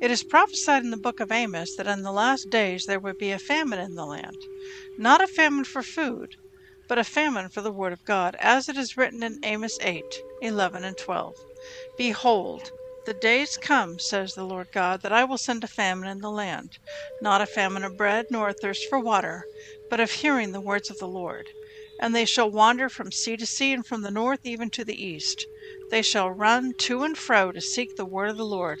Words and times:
It 0.00 0.10
is 0.10 0.24
prophesied 0.24 0.82
in 0.82 0.90
the 0.90 0.96
book 0.96 1.20
of 1.20 1.30
Amos 1.30 1.76
that 1.76 1.86
in 1.86 2.02
the 2.02 2.10
last 2.10 2.50
days 2.50 2.86
there 2.86 2.98
would 2.98 3.18
be 3.18 3.30
a 3.30 3.38
famine 3.38 3.78
in 3.78 3.94
the 3.94 4.04
land. 4.04 4.36
Not 4.98 5.20
a 5.20 5.28
famine 5.28 5.62
for 5.62 5.84
food, 5.84 6.34
but 6.88 6.98
a 6.98 7.04
famine 7.04 7.50
for 7.50 7.60
the 7.60 7.70
word 7.70 7.92
of 7.92 8.04
God, 8.04 8.34
as 8.40 8.68
it 8.68 8.76
is 8.76 8.96
written 8.96 9.22
in 9.22 9.38
Amos 9.44 9.78
8 9.80 10.02
11 10.42 10.82
and 10.82 10.98
12. 10.98 11.36
Behold, 11.96 12.72
the 13.06 13.14
days 13.14 13.56
come, 13.56 14.00
says 14.00 14.34
the 14.34 14.42
Lord 14.44 14.72
God, 14.72 15.02
that 15.02 15.12
I 15.12 15.22
will 15.22 15.38
send 15.38 15.62
a 15.62 15.68
famine 15.68 16.08
in 16.08 16.18
the 16.18 16.32
land, 16.32 16.72
not 17.20 17.40
a 17.40 17.46
famine 17.46 17.84
of 17.84 17.96
bread, 17.96 18.26
nor 18.28 18.48
a 18.48 18.52
thirst 18.52 18.86
for 18.88 18.98
water, 18.98 19.44
but 19.88 20.00
of 20.00 20.10
hearing 20.10 20.50
the 20.50 20.60
words 20.60 20.90
of 20.90 20.98
the 20.98 21.06
Lord. 21.06 21.46
And 22.00 22.12
they 22.12 22.24
shall 22.24 22.50
wander 22.50 22.88
from 22.88 23.12
sea 23.12 23.36
to 23.36 23.46
sea, 23.46 23.72
and 23.72 23.86
from 23.86 24.02
the 24.02 24.10
north 24.10 24.40
even 24.42 24.68
to 24.70 24.84
the 24.84 25.00
east. 25.00 25.46
They 25.90 26.02
shall 26.02 26.32
run 26.32 26.74
to 26.78 27.04
and 27.04 27.16
fro 27.16 27.52
to 27.52 27.60
seek 27.60 27.94
the 27.94 28.04
word 28.04 28.30
of 28.30 28.36
the 28.36 28.44
Lord, 28.44 28.80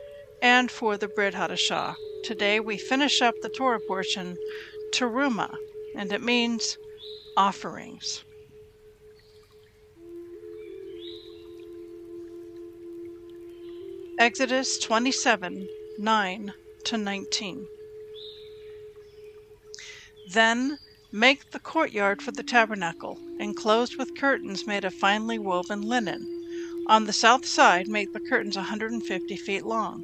and 0.41 0.71
for 0.71 0.97
the 0.97 1.07
Brit 1.07 1.33
Hadashah. 1.33 1.95
Today 2.23 2.59
we 2.59 2.77
finish 2.77 3.21
up 3.21 3.35
the 3.41 3.49
Torah 3.49 3.79
portion, 3.79 4.37
Terumah, 4.93 5.55
and 5.95 6.11
it 6.11 6.21
means 6.21 6.77
offerings. 7.37 8.23
Exodus 14.19 14.77
27 14.79 15.67
9 15.97 16.53
to 16.85 16.97
19. 16.97 17.67
Then 20.31 20.77
make 21.11 21.51
the 21.51 21.59
courtyard 21.59 22.21
for 22.21 22.31
the 22.31 22.43
tabernacle, 22.43 23.19
enclosed 23.39 23.97
with 23.97 24.17
curtains 24.17 24.65
made 24.65 24.85
of 24.85 24.93
finely 24.93 25.37
woven 25.39 25.81
linen. 25.81 26.40
On 26.91 27.05
the 27.05 27.13
south 27.13 27.45
side, 27.45 27.87
make 27.87 28.11
the 28.11 28.19
curtains 28.19 28.57
150 28.57 29.37
feet 29.37 29.63
long. 29.63 30.03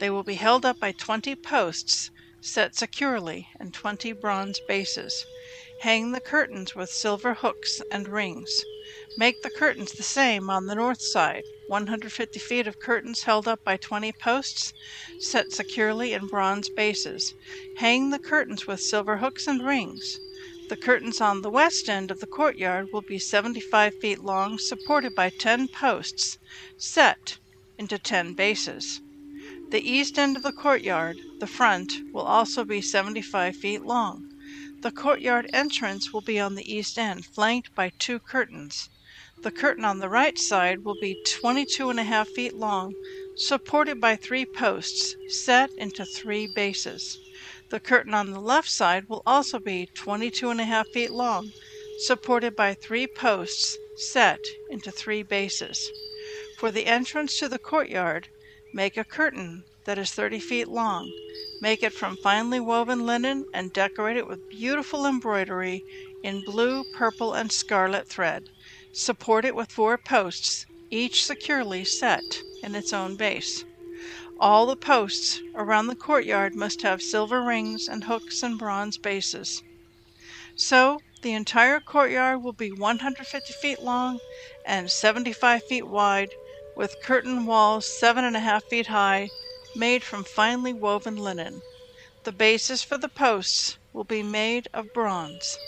They 0.00 0.08
will 0.08 0.22
be 0.22 0.36
held 0.36 0.64
up 0.64 0.80
by 0.80 0.92
20 0.92 1.36
posts 1.36 2.10
set 2.40 2.74
securely 2.74 3.48
and 3.60 3.74
20 3.74 4.14
bronze 4.14 4.58
bases. 4.66 5.26
Hang 5.82 6.12
the 6.12 6.22
curtains 6.22 6.74
with 6.74 6.88
silver 6.88 7.34
hooks 7.34 7.82
and 7.90 8.08
rings. 8.08 8.64
Make 9.18 9.42
the 9.42 9.50
curtains 9.50 9.92
the 9.92 10.02
same 10.02 10.48
on 10.48 10.64
the 10.64 10.74
north 10.74 11.02
side, 11.02 11.44
150 11.68 12.38
feet 12.38 12.66
of 12.66 12.80
curtains 12.80 13.24
held 13.24 13.46
up 13.46 13.62
by 13.62 13.76
20 13.76 14.10
posts 14.12 14.72
set 15.20 15.52
securely 15.52 16.14
in 16.14 16.28
bronze 16.28 16.70
bases. 16.70 17.34
Hang 17.76 18.08
the 18.08 18.18
curtains 18.18 18.66
with 18.66 18.80
silver 18.80 19.18
hooks 19.18 19.46
and 19.46 19.62
rings. 19.62 20.18
The 20.68 20.76
curtains 20.76 21.20
on 21.20 21.42
the 21.42 21.50
west 21.50 21.88
end 21.88 22.10
of 22.10 22.20
the 22.20 22.26
courtyard 22.26 22.88
will 22.92 23.02
be 23.02 23.18
75 23.18 23.98
feet 24.00 24.20
long, 24.20 24.58
supported 24.58 25.14
by 25.14 25.30
10 25.30 25.68
posts 25.68 26.38
set 26.76 27.38
into 27.78 27.98
10 27.98 28.34
bases. 28.34 29.00
The 29.70 29.80
east 29.80 30.18
end 30.18 30.36
of 30.36 30.42
the 30.42 30.52
courtyard, 30.52 31.18
the 31.40 31.46
front, 31.46 31.94
will 32.12 32.22
also 32.22 32.64
be 32.64 32.80
75 32.80 33.56
feet 33.56 33.82
long. 33.82 34.28
The 34.82 34.92
courtyard 34.92 35.50
entrance 35.52 36.12
will 36.12 36.20
be 36.20 36.38
on 36.38 36.54
the 36.54 36.72
east 36.72 36.98
end, 36.98 37.24
flanked 37.24 37.74
by 37.74 37.90
two 37.98 38.18
curtains. 38.18 38.88
The 39.42 39.50
curtain 39.50 39.84
on 39.84 39.98
the 39.98 40.08
right 40.08 40.38
side 40.38 40.84
will 40.84 40.98
be 41.00 41.24
22 41.40 41.90
and 41.90 41.98
a 41.98 42.04
half 42.04 42.28
feet 42.28 42.54
long, 42.54 42.94
supported 43.36 44.00
by 44.00 44.14
three 44.14 44.44
posts 44.44 45.16
set 45.28 45.72
into 45.72 46.04
three 46.04 46.46
bases. 46.46 47.18
The 47.72 47.80
curtain 47.80 48.12
on 48.12 48.32
the 48.32 48.38
left 48.38 48.68
side 48.68 49.08
will 49.08 49.22
also 49.24 49.58
be 49.58 49.86
22 49.94 50.50
and 50.50 50.60
a 50.60 50.64
half 50.64 50.86
feet 50.88 51.10
long, 51.10 51.52
supported 52.00 52.54
by 52.54 52.74
three 52.74 53.06
posts 53.06 53.78
set 53.96 54.40
into 54.68 54.90
three 54.90 55.22
bases. 55.22 55.90
For 56.58 56.70
the 56.70 56.84
entrance 56.84 57.38
to 57.38 57.48
the 57.48 57.58
courtyard, 57.58 58.28
make 58.74 58.98
a 58.98 59.04
curtain 59.04 59.64
that 59.86 59.96
is 59.96 60.10
30 60.10 60.38
feet 60.38 60.68
long. 60.68 61.10
Make 61.62 61.82
it 61.82 61.94
from 61.94 62.18
finely 62.18 62.60
woven 62.60 63.06
linen 63.06 63.46
and 63.54 63.72
decorate 63.72 64.18
it 64.18 64.26
with 64.26 64.50
beautiful 64.50 65.06
embroidery 65.06 65.82
in 66.22 66.44
blue, 66.44 66.84
purple, 66.92 67.32
and 67.32 67.50
scarlet 67.50 68.06
thread. 68.06 68.50
Support 68.92 69.46
it 69.46 69.54
with 69.54 69.72
four 69.72 69.96
posts, 69.96 70.66
each 70.90 71.24
securely 71.24 71.86
set 71.86 72.42
in 72.62 72.74
its 72.74 72.92
own 72.92 73.16
base. 73.16 73.64
All 74.38 74.64
the 74.64 74.76
posts 74.78 75.42
around 75.54 75.88
the 75.88 75.94
courtyard 75.94 76.54
must 76.54 76.80
have 76.80 77.02
silver 77.02 77.42
rings 77.44 77.86
and 77.86 78.04
hooks 78.04 78.42
and 78.42 78.58
bronze 78.58 78.96
bases. 78.96 79.62
So, 80.56 81.02
the 81.20 81.34
entire 81.34 81.80
courtyard 81.80 82.42
will 82.42 82.54
be 82.54 82.72
150 82.72 83.52
feet 83.52 83.78
long 83.78 84.20
and 84.64 84.90
75 84.90 85.64
feet 85.64 85.86
wide, 85.86 86.36
with 86.74 86.98
curtain 86.98 87.44
walls 87.44 87.86
seven 87.86 88.24
and 88.24 88.34
a 88.34 88.40
half 88.40 88.64
feet 88.64 88.86
high, 88.86 89.32
made 89.74 90.02
from 90.02 90.24
finely 90.24 90.72
woven 90.72 91.16
linen. 91.16 91.60
The 92.22 92.32
bases 92.32 92.82
for 92.82 92.96
the 92.96 93.10
posts 93.10 93.76
will 93.92 94.04
be 94.04 94.22
made 94.22 94.66
of 94.72 94.94
bronze 94.94 95.58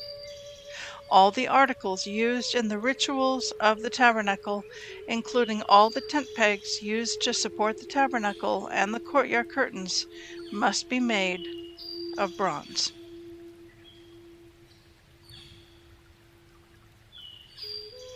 all 1.11 1.31
the 1.31 1.49
articles 1.49 2.07
used 2.07 2.55
in 2.55 2.69
the 2.69 2.79
rituals 2.79 3.53
of 3.61 3.83
the 3.83 3.91
tabernacle, 3.91 4.65
including 5.07 5.63
all 5.69 5.91
the 5.91 6.01
tent 6.01 6.27
pegs 6.35 6.83
used 6.83 7.21
to 7.23 7.35
support 7.35 7.79
the 7.79 7.87
tabernacle 7.87 8.69
and 8.73 8.95
the 8.95 9.01
courtyard 9.01 9.49
curtains, 9.49 10.07
must 10.53 10.89
be 10.89 11.01
made 11.01 11.47
of 12.19 12.37
bronze. 12.37 12.93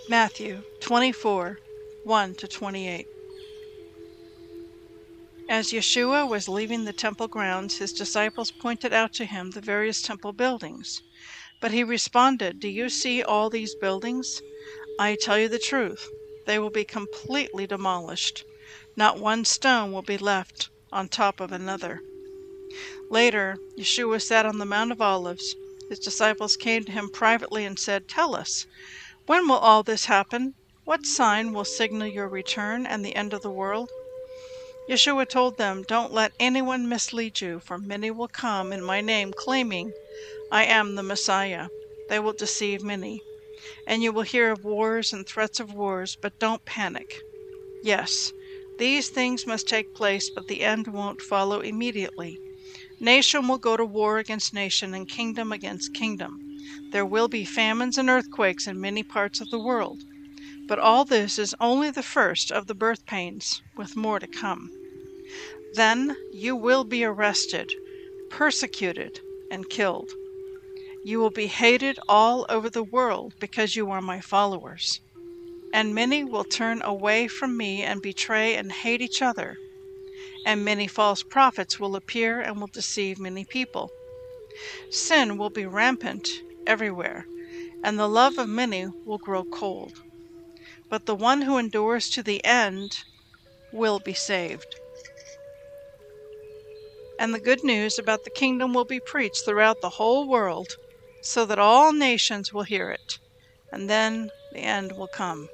Matthew 0.09 0.63
24 0.81 1.59
1 2.05 2.35
to 2.37 2.49
28. 2.49 3.07
As 5.51 5.69
Yeshua 5.69 6.29
was 6.29 6.49
leaving 6.49 6.85
the 6.85 6.93
temple 6.93 7.27
grounds, 7.27 7.79
his 7.79 7.93
disciples 7.93 8.51
pointed 8.51 8.93
out 8.93 9.13
to 9.15 9.25
him 9.25 9.51
the 9.51 9.61
various 9.61 10.03
temple 10.03 10.33
buildings. 10.33 11.03
But 11.61 11.73
he 11.73 11.83
responded, 11.83 12.61
Do 12.61 12.69
you 12.69 12.89
see 12.89 13.23
all 13.23 13.51
these 13.51 13.75
buildings? 13.75 14.41
I 14.99 15.17
tell 15.17 15.39
you 15.39 15.49
the 15.49 15.59
truth, 15.59 16.09
they 16.47 16.59
will 16.59 16.71
be 16.71 16.85
completely 16.85 17.67
demolished. 17.67 18.45
Not 18.97 19.19
one 19.19 19.45
stone 19.45 19.93
will 19.93 20.03
be 20.03 20.19
left 20.19 20.71
on 20.93 21.09
top 21.09 21.41
of 21.41 21.51
another. 21.51 22.01
Later, 23.11 23.57
Yeshua 23.77 24.23
sat 24.23 24.47
on 24.47 24.59
the 24.59 24.67
Mount 24.67 24.93
of 24.93 25.01
Olives. 25.01 25.57
His 25.89 25.99
disciples 25.99 26.57
came 26.57 26.85
to 26.85 26.93
him 26.93 27.11
privately 27.11 27.65
and 27.65 27.79
said, 27.79 28.09
Tell 28.09 28.37
us, 28.37 28.67
when 29.27 29.49
will 29.49 29.59
all 29.59 29.83
this 29.83 30.05
happen? 30.05 30.55
What 30.85 31.07
sign 31.07 31.53
will 31.53 31.65
signal 31.65 32.07
your 32.09 32.29
return 32.29 32.87
and 32.87 33.05
the 33.05 33.17
end 33.17 33.33
of 33.33 33.43
the 33.43 33.51
world? 33.51 33.91
Yeshua 34.89 35.29
told 35.29 35.59
them, 35.59 35.83
Don't 35.83 36.13
let 36.13 36.33
anyone 36.39 36.89
mislead 36.89 37.41
you, 37.41 37.61
for 37.61 37.79
many 37.79 38.11
will 38.11 38.29
come 38.29 38.73
in 38.73 38.83
my 38.83 39.01
name, 39.01 39.33
claiming, 39.37 39.93
I 40.51 40.65
am 40.65 40.95
the 40.95 41.03
Messiah. 41.03 41.69
They 42.09 42.19
will 42.19 42.33
deceive 42.33 42.83
many. 42.83 43.23
And 43.87 44.03
you 44.03 44.13
will 44.13 44.23
hear 44.23 44.51
of 44.51 44.65
wars 44.65 45.13
and 45.13 45.27
threats 45.27 45.61
of 45.61 45.75
wars, 45.75 46.17
but 46.21 46.39
don't 46.39 46.65
panic. 46.65 47.21
Yes, 47.83 48.33
these 48.79 49.09
things 49.09 49.47
must 49.47 49.69
take 49.69 49.95
place, 49.95 50.31
but 50.31 50.47
the 50.47 50.63
end 50.63 50.87
won't 50.87 51.21
follow 51.21 51.61
immediately. 51.61 52.39
Nation 53.01 53.47
will 53.49 53.59
go 53.59 53.77
to 53.77 53.85
war 53.85 54.19
against 54.19 54.55
nation, 54.55 54.95
and 54.95 55.09
kingdom 55.09 55.53
against 55.53 55.95
kingdom. 55.95 56.39
There 56.93 57.05
will 57.05 57.29
be 57.29 57.45
famines 57.45 57.99
and 57.99 58.09
earthquakes 58.09 58.67
in 58.67 58.81
many 58.81 59.03
parts 59.03 59.41
of 59.41 59.51
the 59.51 59.59
world. 59.59 60.03
But 60.67 60.79
all 60.79 61.05
this 61.05 61.39
is 61.39 61.55
only 61.61 61.91
the 61.91 62.03
first 62.03 62.51
of 62.51 62.67
the 62.67 62.75
birth 62.75 63.05
pains, 63.07 63.63
with 63.77 63.97
more 63.97 64.19
to 64.19 64.27
come. 64.27 64.71
Then 65.75 66.17
you 66.33 66.57
will 66.57 66.85
be 66.85 67.05
arrested, 67.05 67.73
persecuted, 68.31 69.21
and 69.51 69.69
killed. 69.69 70.11
You 71.05 71.21
will 71.21 71.31
be 71.31 71.47
hated 71.47 71.99
all 72.09 72.45
over 72.49 72.69
the 72.69 72.83
world 72.83 73.35
because 73.41 73.77
you 73.77 73.91
are 73.91 74.03
my 74.03 74.21
followers. 74.21 75.01
And 75.73 75.95
many 75.95 76.25
will 76.25 76.45
turn 76.45 76.83
away 76.83 77.29
from 77.29 77.57
me 77.57 77.83
and 77.83 78.03
betray 78.03 78.55
and 78.55 78.71
hate 78.73 79.01
each 79.01 79.23
other. 79.23 79.57
And 80.45 80.65
many 80.65 80.87
false 80.87 81.23
prophets 81.23 81.79
will 81.79 81.97
appear 81.97 82.41
and 82.41 82.61
will 82.61 82.69
deceive 82.69 83.19
many 83.19 83.45
people. 83.45 83.91
Sin 84.91 85.39
will 85.39 85.51
be 85.51 85.67
rampant 85.67 86.29
everywhere, 86.67 87.27
and 87.83 87.99
the 87.99 88.09
love 88.09 88.39
of 88.39 88.49
many 88.49 88.87
will 89.05 89.19
grow 89.19 89.45
cold 89.45 89.93
but 90.91 91.07
the 91.07 91.15
one 91.15 91.43
who 91.43 91.59
endures 91.59 92.09
to 92.11 92.23
the 92.23 92.45
end 92.45 93.05
will 93.73 93.99
be 93.99 94.15
saved. 94.15 94.77
And 97.19 97.35
the 97.35 97.41
good 97.41 97.65
news 97.65 97.99
about 97.99 98.25
the 98.25 98.31
kingdom 98.31 98.73
will 98.73 98.85
be 98.85 99.01
preached 99.01 99.45
throughout 99.45 99.81
the 99.81 99.91
whole 99.91 100.29
world, 100.29 100.77
so 101.23 101.45
that 101.45 101.59
all 101.59 101.93
nations 101.93 102.53
will 102.53 102.63
hear 102.63 102.91
it, 102.91 103.19
and 103.73 103.89
then 103.89 104.31
the 104.53 104.61
end 104.61 104.93
will 104.93 105.09
come. 105.09 105.49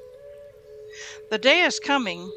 The 1.30 1.38
day 1.38 1.62
is 1.62 1.80
coming 1.80 2.30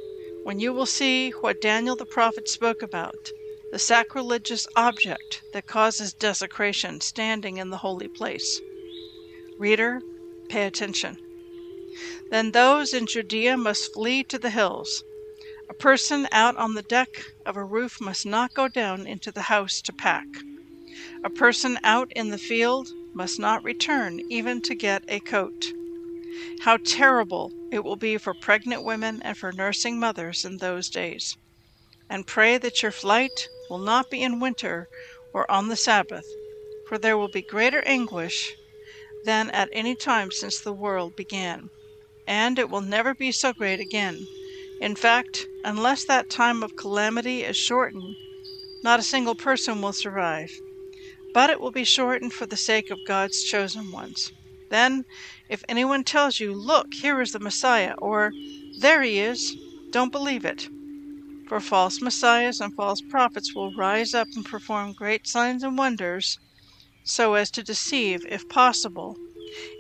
when 0.44 0.60
you 0.60 0.74
will 0.74 0.86
see 0.86 1.32
what 1.32 1.62
Daniel 1.62 1.96
the 1.96 2.06
prophet 2.06 2.48
spoke 2.48 2.82
about 2.82 3.32
the 3.72 3.80
sacrilegious 3.80 4.66
object 4.78 5.42
that 5.52 5.68
causes 5.68 6.14
desecration 6.14 7.02
standing 7.02 7.58
in 7.58 7.70
the 7.70 7.78
holy 7.78 8.08
place. 8.08 8.62
Reader, 9.60 10.00
pay 10.50 10.66
attention. 10.66 11.18
Then 12.30 12.52
those 12.52 12.94
in 12.94 13.08
Judea 13.08 13.58
must 13.58 13.94
flee 13.94 14.24
to 14.24 14.40
the 14.40 14.50
hills. 14.50 15.04
A 15.70 15.74
person 15.74 16.28
out 16.32 16.56
on 16.56 16.76
the 16.76 16.82
deck 16.82 17.10
of 17.46 17.58
a 17.58 17.64
roof 17.64 18.00
must 18.00 18.26
not 18.26 18.54
go 18.54 18.68
down 18.70 19.06
into 19.06 19.32
the 19.32 19.44
house 19.44 19.82
to 19.82 19.92
pack. 19.92 20.28
A 21.24 21.30
person 21.30 21.78
out 21.84 22.12
in 22.16 22.30
the 22.30 22.38
field 22.38 22.88
must 23.18 23.40
not 23.40 23.64
return 23.64 24.22
even 24.30 24.62
to 24.62 24.76
get 24.76 25.04
a 25.10 25.20
coat. 25.20 25.74
How 26.62 26.78
terrible 26.78 27.52
it 27.72 27.84
will 27.84 27.98
be 27.98 28.18
for 28.18 28.34
pregnant 28.34 28.86
women 28.86 29.22
and 29.24 29.38
for 29.38 29.52
nursing 29.52 30.00
mothers 30.00 30.46
in 30.46 30.58
those 30.58 30.88
days. 30.88 31.36
And 32.10 32.26
pray 32.26 32.58
that 32.60 32.82
your 32.82 32.92
flight 32.92 33.50
will 33.70 33.80
not 33.80 34.10
be 34.10 34.24
in 34.24 34.40
winter 34.40 34.88
or 35.34 35.50
on 35.52 35.68
the 35.68 35.76
Sabbath, 35.76 36.26
for 36.88 36.98
there 36.98 37.18
will 37.18 37.28
be 37.28 37.42
greater 37.42 37.82
anguish 37.86 38.54
than 39.26 39.50
at 39.52 39.68
any 39.74 39.96
time 39.96 40.32
since 40.32 40.60
the 40.62 40.72
world 40.72 41.18
began 41.18 41.70
and 42.28 42.60
it 42.60 42.70
will 42.70 42.82
never 42.82 43.16
be 43.16 43.32
so 43.32 43.54
great 43.54 43.80
again. 43.80 44.28
In 44.82 44.96
fact, 44.96 45.48
unless 45.64 46.04
that 46.06 46.30
time 46.30 46.62
of 46.62 46.76
calamity 46.76 47.44
is 47.44 47.56
shortened, 47.56 48.16
not 48.84 49.00
a 49.00 49.04
single 49.04 49.34
person 49.34 49.82
will 49.82 49.94
survive. 49.94 50.52
But 51.38 51.52
it 51.52 51.62
will 51.62 51.70
be 51.70 51.84
shortened 51.84 52.34
for 52.34 52.48
the 52.48 52.58
sake 52.58 52.90
of 52.90 53.06
God's 53.06 53.44
chosen 53.44 53.92
ones. 53.92 54.32
Then, 54.72 55.06
if 55.52 55.64
anyone 55.70 56.04
tells 56.04 56.40
you, 56.40 56.52
Look, 56.52 56.96
here 56.96 57.22
is 57.22 57.32
the 57.32 57.40
Messiah, 57.40 57.94
or 58.00 58.32
There 58.80 59.04
he 59.04 59.20
is, 59.20 59.56
don't 59.92 60.12
believe 60.12 60.46
it. 60.46 60.68
For 61.48 61.60
false 61.60 62.02
messiahs 62.02 62.60
and 62.60 62.74
false 62.74 63.02
prophets 63.02 63.54
will 63.54 63.72
rise 63.72 64.16
up 64.16 64.28
and 64.36 64.44
perform 64.44 64.94
great 64.94 65.28
signs 65.28 65.62
and 65.62 65.78
wonders, 65.78 66.40
so 67.04 67.36
as 67.36 67.52
to 67.52 67.62
deceive, 67.62 68.26
if 68.28 68.50
possible, 68.50 69.16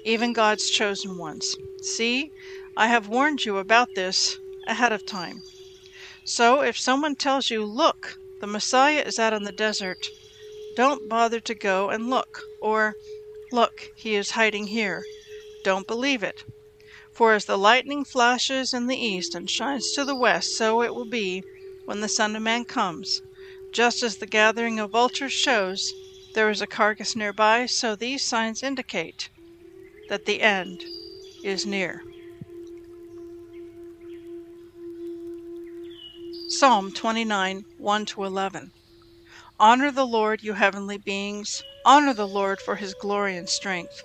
even 0.05 0.33
God's 0.33 0.69
chosen 0.69 1.17
ones. 1.17 1.55
See, 1.81 2.29
I 2.77 2.85
have 2.85 3.07
warned 3.07 3.45
you 3.45 3.57
about 3.57 3.87
this 3.95 4.37
ahead 4.67 4.91
of 4.91 5.07
time. 5.07 5.41
So 6.23 6.61
if 6.61 6.77
someone 6.77 7.15
tells 7.15 7.49
you, 7.49 7.65
Look, 7.65 8.13
the 8.41 8.45
Messiah 8.45 9.01
is 9.01 9.17
out 9.17 9.33
in 9.33 9.41
the 9.41 9.51
desert, 9.51 10.05
don't 10.77 11.09
bother 11.09 11.41
to 11.41 11.55
go 11.55 11.89
and 11.89 12.09
look, 12.09 12.39
or 12.61 12.95
Look, 13.51 13.91
he 13.95 14.15
is 14.15 14.31
hiding 14.31 14.67
here. 14.67 15.05
Don't 15.63 15.87
believe 15.87 16.21
it. 16.21 16.43
For 17.13 17.33
as 17.33 17.45
the 17.45 17.57
lightning 17.57 18.03
flashes 18.03 18.73
in 18.73 18.87
the 18.87 18.97
east 18.97 19.35
and 19.35 19.49
shines 19.49 19.93
to 19.93 20.03
the 20.03 20.15
west, 20.15 20.57
so 20.57 20.81
it 20.81 20.93
will 20.93 21.09
be 21.09 21.43
when 21.85 22.01
the 22.01 22.09
Son 22.09 22.35
of 22.35 22.41
Man 22.41 22.65
comes. 22.65 23.21
Just 23.71 24.03
as 24.03 24.17
the 24.17 24.25
gathering 24.25 24.79
of 24.79 24.91
vultures 24.91 25.31
shows 25.31 25.93
there 26.33 26.49
is 26.49 26.61
a 26.61 26.67
carcass 26.67 27.15
nearby, 27.15 27.65
so 27.65 27.95
these 27.95 28.21
signs 28.21 28.63
indicate 28.63 29.29
that 30.09 30.25
the 30.25 30.41
end 30.41 30.83
is 31.43 31.65
near. 31.65 32.03
Psalm 36.49 36.91
29 36.91 37.63
1 37.77 38.05
to 38.05 38.23
11. 38.23 38.71
Honor 39.59 39.91
the 39.91 40.05
Lord, 40.05 40.43
you 40.43 40.53
heavenly 40.53 40.99
beings. 40.99 41.63
Honor 41.83 42.13
the 42.13 42.27
Lord 42.27 42.61
for 42.61 42.75
his 42.75 42.93
glory 42.93 43.35
and 43.35 43.49
strength. 43.49 44.03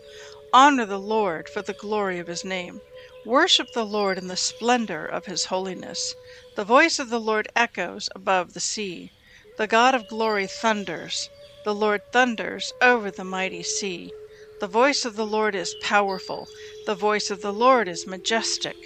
Honor 0.51 0.87
the 0.87 0.99
Lord 0.99 1.47
for 1.47 1.61
the 1.61 1.75
glory 1.75 2.19
of 2.19 2.27
his 2.27 2.43
name. 2.43 2.81
Worship 3.23 3.73
the 3.73 3.85
Lord 3.85 4.17
in 4.17 4.29
the 4.29 4.37
splendor 4.39 5.05
of 5.05 5.27
his 5.27 5.47
holiness. 5.47 6.17
The 6.55 6.65
voice 6.65 6.99
of 6.99 7.11
the 7.11 7.21
Lord 7.21 7.49
echoes 7.55 8.09
above 8.15 8.55
the 8.55 8.61
sea. 8.61 9.13
The 9.59 9.67
God 9.67 9.95
of 9.95 10.07
glory 10.07 10.47
thunders. 10.47 11.29
The 11.65 11.75
Lord 11.75 12.01
thunders 12.13 12.73
over 12.81 13.11
the 13.11 13.23
mighty 13.25 13.63
sea. 13.63 14.15
The 14.59 14.69
voice 14.69 15.05
of 15.05 15.17
the 15.17 15.27
Lord 15.27 15.55
is 15.55 15.75
powerful. 15.75 16.49
The 16.87 16.95
voice 16.95 17.29
of 17.31 17.43
the 17.43 17.53
Lord 17.53 17.89
is 17.89 18.07
majestic. 18.07 18.79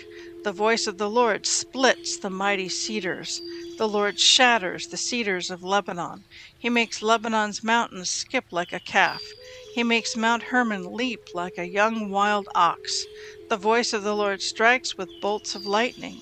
The 0.46 0.52
voice 0.52 0.86
of 0.86 0.96
the 0.96 1.10
Lord 1.10 1.44
splits 1.44 2.16
the 2.16 2.30
mighty 2.30 2.68
cedars. 2.68 3.42
The 3.78 3.88
Lord 3.88 4.20
shatters 4.20 4.86
the 4.86 4.96
cedars 4.96 5.50
of 5.50 5.64
Lebanon. 5.64 6.22
He 6.56 6.70
makes 6.70 7.02
Lebanon's 7.02 7.64
mountains 7.64 8.10
skip 8.10 8.44
like 8.52 8.72
a 8.72 8.78
calf. 8.78 9.24
He 9.74 9.82
makes 9.82 10.14
Mount 10.14 10.44
Hermon 10.44 10.84
leap 10.94 11.34
like 11.34 11.58
a 11.58 11.68
young 11.68 12.10
wild 12.10 12.46
ox. 12.54 13.08
The 13.48 13.56
voice 13.56 13.92
of 13.92 14.04
the 14.04 14.14
Lord 14.14 14.40
strikes 14.40 14.96
with 14.96 15.08
bolts 15.20 15.56
of 15.56 15.66
lightning. 15.66 16.20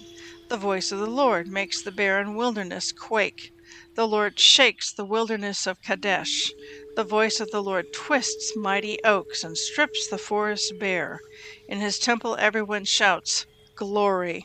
The 0.49 0.57
voice 0.57 0.91
of 0.91 1.01
the 1.01 1.07
Lord 1.07 1.47
makes 1.47 1.83
the 1.83 1.93
barren 1.93 2.35
wilderness 2.35 2.93
quake. 2.93 3.53
The 3.95 4.09
Lord 4.09 4.41
shakes 4.41 4.91
the 4.91 5.05
wilderness 5.05 5.67
of 5.67 5.83
Kadesh. 5.83 6.51
The 6.97 7.05
voice 7.05 7.41
of 7.41 7.51
the 7.51 7.63
Lord 7.63 7.93
twists 7.93 8.57
mighty 8.57 8.97
oaks 9.05 9.45
and 9.45 9.59
strips 9.59 10.07
the 10.07 10.17
forests 10.17 10.73
bare. 10.73 11.21
In 11.69 11.81
his 11.81 11.99
temple 11.99 12.37
everyone 12.41 12.87
shouts, 12.87 13.45
Glory! 13.77 14.45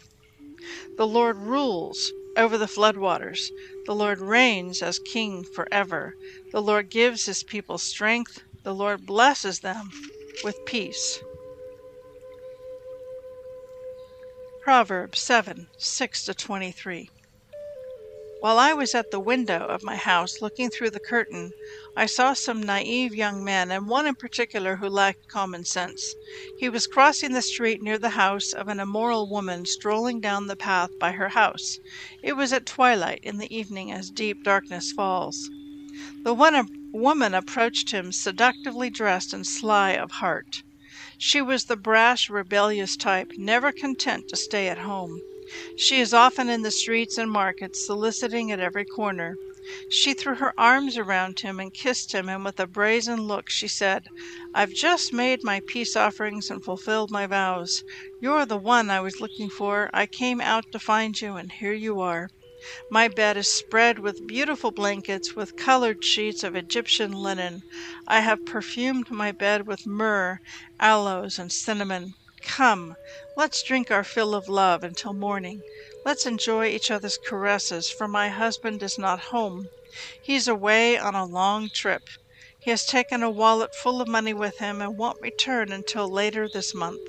The 0.98 1.08
Lord 1.08 1.38
rules 1.38 2.12
over 2.36 2.58
the 2.58 2.66
floodwaters. 2.68 3.40
The 3.86 3.94
Lord 3.94 4.20
reigns 4.20 4.82
as 4.82 5.00
king 5.00 5.44
forever. 5.44 6.16
The 6.52 6.62
Lord 6.62 6.90
gives 6.90 7.26
his 7.26 7.44
people 7.44 7.78
strength. 7.78 8.42
The 8.64 8.74
Lord 8.74 9.06
blesses 9.06 9.60
them 9.60 9.92
with 10.44 10.58
peace. 10.66 11.20
Proverbs 14.64 15.20
7 15.20 15.68
6 15.78 16.26
to 16.26 16.34
23. 16.34 17.10
While 18.42 18.58
I 18.58 18.72
was 18.72 18.96
at 18.96 19.12
the 19.12 19.20
window 19.20 19.66
of 19.66 19.84
my 19.84 19.98
house 19.98 20.40
looking 20.40 20.70
through 20.70 20.92
the 20.92 21.02
curtain, 21.02 21.52
I 21.94 22.06
saw 22.06 22.32
some 22.32 22.64
naive 22.64 23.14
young 23.14 23.44
men, 23.44 23.70
and 23.70 23.90
one 23.90 24.08
in 24.08 24.16
particular 24.16 24.78
who 24.78 24.88
lacked 24.88 25.28
common 25.28 25.66
sense. 25.66 26.16
He 26.58 26.70
was 26.70 26.88
crossing 26.88 27.34
the 27.34 27.42
street 27.42 27.82
near 27.82 27.98
the 27.98 28.12
house 28.12 28.54
of 28.54 28.70
an 28.70 28.80
immoral 28.80 29.30
woman 29.30 29.66
strolling 29.66 30.22
down 30.22 30.48
the 30.48 30.56
path 30.56 30.92
by 30.98 31.12
her 31.12 31.28
house. 31.30 31.80
It 32.24 32.38
was 32.38 32.54
at 32.54 32.66
twilight 32.66 33.20
in 33.24 33.40
the 33.40 33.54
evening 33.54 33.92
as 33.92 34.10
deep 34.10 34.42
darkness 34.46 34.94
falls. 34.94 35.50
The 36.24 36.34
one 36.34 36.70
woman 36.94 37.34
approached 37.34 37.92
him 37.92 38.14
seductively 38.14 38.90
dressed 38.90 39.34
and 39.34 39.46
sly 39.46 39.92
of 39.98 40.12
heart. 40.12 40.64
She 41.18 41.42
was 41.42 41.66
the 41.66 41.76
brash, 41.76 42.30
rebellious 42.30 42.96
type, 42.96 43.34
never 43.36 43.74
content 43.74 44.30
to 44.30 44.38
stay 44.38 44.70
at 44.70 44.78
home. 44.78 45.20
She 45.76 46.00
is 46.00 46.14
often 46.14 46.48
in 46.48 46.62
the 46.62 46.70
streets 46.70 47.18
and 47.18 47.32
markets, 47.32 47.84
soliciting 47.84 48.52
at 48.52 48.60
every 48.60 48.86
corner. 48.86 49.40
She 49.88 50.14
threw 50.14 50.36
her 50.36 50.54
arms 50.60 50.96
around 50.96 51.40
him 51.40 51.60
and 51.60 51.74
kissed 51.74 52.12
him, 52.12 52.30
and 52.30 52.46
with 52.46 52.60
a 52.60 52.68
brazen 52.68 53.24
look 53.24 53.50
she 53.50 53.68
said, 53.68 54.10
I've 54.54 54.74
just 54.74 55.12
made 55.12 55.44
my 55.44 55.62
peace 55.66 55.96
offerings 55.96 56.52
and 56.52 56.64
fulfilled 56.64 57.10
my 57.10 57.26
vows. 57.26 57.84
You're 58.20 58.46
the 58.46 58.60
one 58.60 58.92
I 58.92 59.00
was 59.02 59.20
looking 59.20 59.50
for. 59.50 59.90
I 59.92 60.06
came 60.06 60.40
out 60.40 60.66
to 60.72 60.78
find 60.80 61.20
you, 61.20 61.36
and 61.36 61.52
here 61.52 61.74
you 61.74 62.00
are. 62.00 62.30
My 62.92 63.08
bed 63.08 63.36
is 63.36 63.48
spread 63.48 63.98
with 63.98 64.28
beautiful 64.28 64.70
blankets, 64.70 65.36
with 65.36 65.56
colored 65.56 66.04
sheets 66.04 66.44
of 66.44 66.56
Egyptian 66.56 67.12
linen. 67.12 67.64
I 68.06 68.20
have 68.20 68.46
perfumed 68.46 69.10
my 69.10 69.32
bed 69.32 69.66
with 69.66 69.88
myrrh, 69.88 70.42
aloes, 70.80 71.40
and 71.40 71.52
cinnamon. 71.52 72.14
Come, 72.44 72.96
let's 73.36 73.62
drink 73.64 73.92
our 73.92 74.04
fill 74.04 74.34
of 74.34 74.48
love 74.48 74.84
until 74.84 75.14
morning. 75.14 75.64
Let's 76.06 76.26
enjoy 76.26 76.68
each 76.68 76.90
other's 76.90 77.18
caresses, 77.18 77.90
for 77.90 78.08
my 78.08 78.30
husband 78.30 78.82
is 78.82 78.98
not 78.98 79.20
home. 79.32 79.70
He's 80.22 80.48
away 80.48 80.98
on 80.98 81.16
a 81.16 81.26
long 81.26 81.70
trip. 81.70 82.04
He 82.60 82.70
has 82.70 82.86
taken 82.86 83.24
a 83.24 83.30
wallet 83.30 83.74
full 83.76 84.02
of 84.02 84.08
money 84.08 84.34
with 84.34 84.58
him 84.60 84.82
and 84.82 84.98
won't 84.98 85.22
return 85.22 85.72
until 85.72 86.10
later 86.10 86.48
this 86.48 86.74
month. 86.74 87.02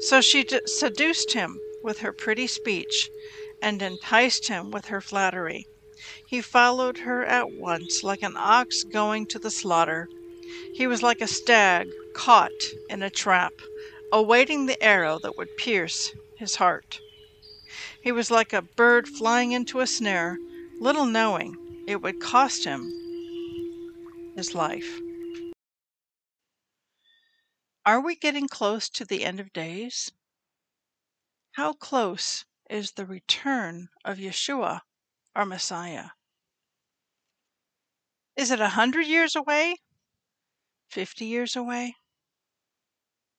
So 0.00 0.20
she 0.20 0.44
d- 0.44 0.60
seduced 0.66 1.32
him 1.32 1.58
with 1.82 1.98
her 1.98 2.12
pretty 2.12 2.46
speech 2.46 3.08
and 3.62 3.82
enticed 3.82 4.48
him 4.48 4.70
with 4.70 4.86
her 4.86 5.00
flattery. 5.00 5.66
He 6.28 6.40
followed 6.40 6.98
her 6.98 7.24
at 7.24 7.50
once 7.52 8.02
like 8.02 8.22
an 8.22 8.36
ox 8.36 8.84
going 8.84 9.26
to 9.28 9.38
the 9.38 9.50
slaughter. 9.50 10.08
He 10.74 10.86
was 10.86 11.02
like 11.02 11.20
a 11.20 11.26
stag 11.26 11.88
caught 12.14 12.50
in 12.88 13.02
a 13.02 13.10
trap, 13.10 13.52
awaiting 14.12 14.66
the 14.66 14.82
arrow 14.82 15.18
that 15.18 15.36
would 15.36 15.56
pierce 15.56 16.12
his 16.38 16.56
heart. 16.56 17.00
He 18.02 18.12
was 18.12 18.30
like 18.30 18.52
a 18.52 18.62
bird 18.62 19.08
flying 19.08 19.52
into 19.52 19.80
a 19.80 19.86
snare, 19.86 20.38
little 20.80 21.06
knowing 21.06 21.84
it 21.86 22.02
would 22.02 22.20
cost 22.20 22.64
him 22.64 22.92
his 24.36 24.54
life. 24.54 25.00
Are 27.84 28.00
we 28.00 28.16
getting 28.16 28.48
close 28.48 28.88
to 28.90 29.04
the 29.04 29.24
end 29.24 29.40
of 29.40 29.52
days? 29.52 30.10
How 31.52 31.72
close 31.72 32.44
is 32.68 32.92
the 32.92 33.06
return 33.06 33.88
of 34.04 34.18
Yeshua, 34.18 34.80
our 35.34 35.46
Messiah. 35.46 36.10
Is 38.36 38.50
it 38.50 38.60
a 38.60 38.70
hundred 38.70 39.06
years 39.06 39.36
away? 39.36 39.76
Fifty 40.88 41.26
years 41.26 41.56
away? 41.56 41.96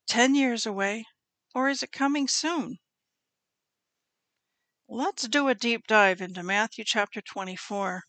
Ten 0.07 0.35
years 0.35 0.65
away? 0.65 1.05
Or 1.53 1.69
is 1.69 1.83
it 1.83 1.91
coming 1.91 2.27
soon? 2.27 2.79
Let's 4.87 5.27
do 5.27 5.49
a 5.49 5.55
deep 5.55 5.85
dive 5.85 6.21
into 6.21 6.43
Matthew 6.43 6.85
chapter 6.85 7.21
24 7.21 8.03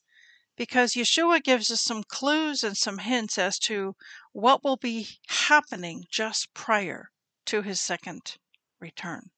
because 0.56 0.92
Yeshua 0.92 1.42
gives 1.42 1.70
us 1.72 1.82
some 1.82 2.04
clues 2.04 2.62
and 2.62 2.76
some 2.76 2.98
hints 2.98 3.36
as 3.36 3.58
to 3.60 3.96
what 4.32 4.62
will 4.62 4.76
be 4.76 5.18
happening 5.28 6.04
just 6.08 6.54
prior 6.54 7.10
to 7.46 7.62
his 7.62 7.80
second 7.80 8.36
return. 8.80 9.30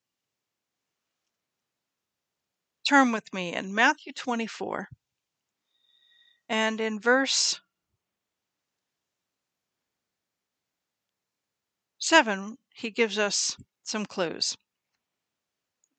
Turn 2.87 3.11
with 3.11 3.33
me 3.33 3.55
in 3.55 3.75
Matthew 3.75 4.12
24 4.12 4.88
and 6.49 6.81
in 6.81 7.00
verse 7.00 7.61
7, 12.11 12.59
he 12.75 12.90
gives 12.90 13.19
us 13.19 13.57
some 13.85 14.05
clues. 14.05 14.57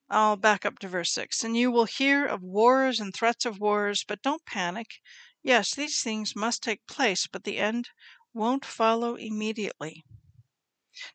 I'll 0.10 0.36
back 0.36 0.66
up 0.66 0.78
to 0.80 0.90
verse 0.90 1.14
6. 1.14 1.42
And 1.46 1.56
you 1.56 1.72
will 1.72 1.86
hear 1.86 2.26
of 2.26 2.44
wars 2.44 3.00
and 3.00 3.14
threats 3.14 3.46
of 3.46 3.62
wars, 3.62 4.04
but 4.06 4.22
don't 4.22 4.46
panic. 4.46 5.00
Yes, 5.42 5.74
these 5.74 6.04
things 6.04 6.36
must 6.36 6.62
take 6.62 6.86
place, 6.86 7.28
but 7.28 7.46
the 7.46 7.60
end 7.60 7.92
won't 8.34 8.66
follow 8.66 9.16
immediately. 9.16 10.04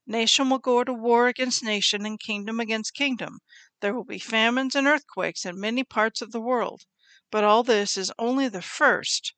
Nation 0.06 0.48
will 0.48 0.60
go 0.60 0.82
to 0.82 0.94
war 0.94 1.28
against 1.28 1.62
nation 1.62 2.06
and 2.06 2.18
kingdom 2.18 2.58
against 2.58 2.94
kingdom. 2.94 3.40
There 3.80 3.92
will 3.92 4.06
be 4.06 4.18
famines 4.18 4.74
and 4.74 4.86
earthquakes 4.86 5.44
in 5.44 5.60
many 5.60 5.84
parts 5.84 6.22
of 6.22 6.32
the 6.32 6.40
world, 6.40 6.86
but 7.30 7.44
all 7.44 7.62
this 7.62 7.98
is 7.98 8.10
only 8.18 8.48
the 8.48 8.62
first 8.62 9.34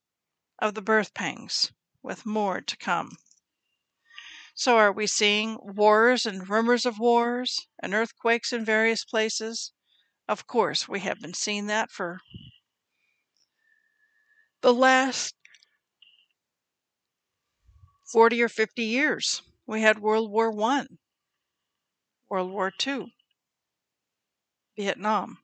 of 0.61 0.75
the 0.75 0.83
birth 0.83 1.15
pangs, 1.15 1.73
with 2.01 2.25
more 2.25 2.61
to 2.61 2.77
come. 2.77 3.17
So, 4.59 4.77
are 4.77 4.91
we 4.91 5.07
seeing 5.07 5.57
wars 5.63 6.27
and 6.27 6.51
rumors 6.51 6.85
of 6.85 6.99
wars 6.99 7.69
and 7.81 7.95
earthquakes 7.95 8.53
in 8.53 8.65
various 8.65 9.05
places? 9.05 9.73
Of 10.27 10.49
course, 10.49 10.89
we 10.89 10.99
have 10.99 11.21
been 11.21 11.33
seeing 11.33 11.69
that 11.69 11.93
for 11.93 12.19
the 14.61 14.73
last 14.73 15.35
40 18.13 18.43
or 18.43 18.49
50 18.49 18.83
years. 18.83 19.43
We 19.65 19.83
had 19.83 20.01
World 20.01 20.33
War 20.33 20.51
One, 20.51 20.99
World 22.29 22.51
War 22.51 22.73
Two, 22.73 23.11
Vietnam, 24.77 25.39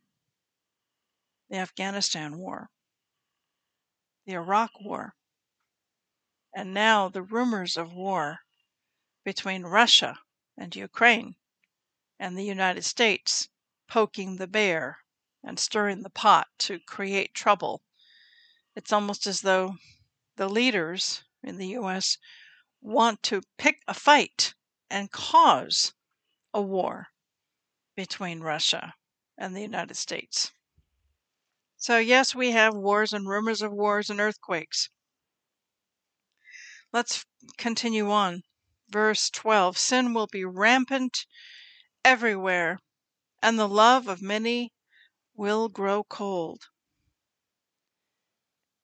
the 1.49 1.59
Afghanistan 1.59 2.37
War, 2.37 2.69
the 4.27 4.33
Iraq 4.33 4.73
War, 4.81 5.15
and 6.53 6.75
now 6.75 7.09
the 7.09 7.23
rumors 7.23 7.77
of 7.77 7.93
war 7.93 8.44
between 9.25 9.63
Russia 9.63 10.21
and 10.57 10.77
Ukraine 10.77 11.37
and 12.19 12.37
the 12.37 12.45
United 12.45 12.85
States 12.85 13.49
poking 13.89 14.37
the 14.37 14.47
bear 14.47 14.99
and 15.43 15.59
stirring 15.59 16.03
the 16.03 16.11
pot 16.11 16.49
to 16.59 16.79
create 16.81 17.35
trouble. 17.35 17.83
It's 18.77 18.93
almost 18.93 19.27
as 19.27 19.41
though 19.41 19.77
the 20.37 20.49
leaders 20.49 21.25
in 21.43 21.59
the 21.59 21.69
U.S. 21.69 22.19
want 22.81 23.23
to 23.25 23.43
pick 23.59 23.83
a 23.87 23.95
fight 23.95 24.55
and 24.91 25.11
cause 25.11 25.93
a 26.53 26.63
war 26.63 27.09
between 27.97 28.41
Russia 28.41 28.95
and 29.37 29.55
the 29.55 29.63
United 29.63 29.97
States. 29.97 30.53
So, 31.77 31.99
yes, 31.99 32.35
we 32.35 32.53
have 32.53 32.75
wars 32.75 33.13
and 33.13 33.29
rumors 33.29 33.61
of 33.61 33.73
wars 33.73 34.09
and 34.09 34.21
earthquakes. 34.21 34.89
Let's 36.93 37.27
continue 37.59 38.11
on. 38.11 38.43
Verse 38.95 39.29
12 39.29 39.77
Sin 39.77 40.15
will 40.15 40.29
be 40.29 40.45
rampant 40.45 41.27
everywhere, 42.05 42.79
and 43.43 43.59
the 43.59 43.67
love 43.67 44.07
of 44.07 44.23
many 44.23 44.73
will 45.35 45.69
grow 45.69 46.05
cold. 46.05 46.69